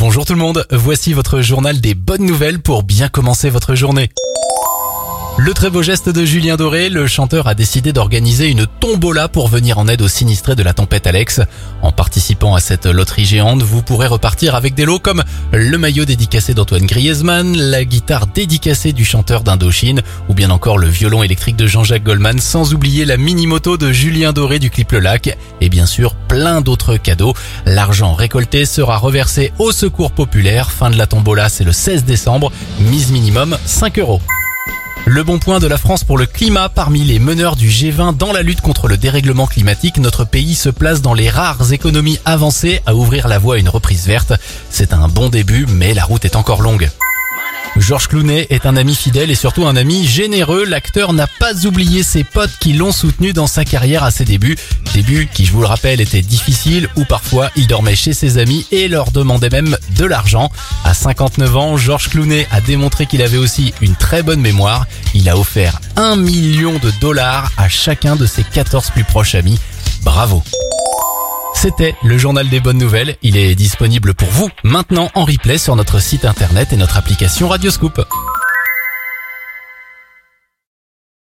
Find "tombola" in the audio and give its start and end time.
8.66-9.26, 31.06-31.48